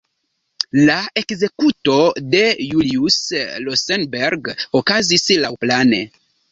[0.89, 1.97] La ekzekuto
[2.37, 3.21] de Julius
[3.69, 6.07] Rosenberg okazis laŭplane.